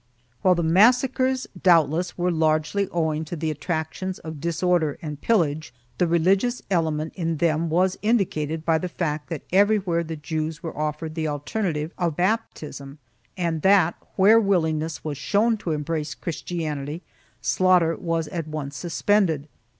[0.41, 6.07] While the massacres, doubtless, were largely owing to the attractions of disorder and pillage, the
[6.07, 10.75] relig ious element in them was indicated by the fact that everywhere the Jews were
[10.75, 12.97] offered the alternative of baptism
[13.37, 17.03] and that where willingness was shown to embrace Christianity,
[17.39, 19.47] slaughter was at once suspended.